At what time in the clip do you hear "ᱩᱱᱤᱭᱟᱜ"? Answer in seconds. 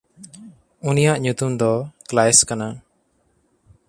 0.89-1.17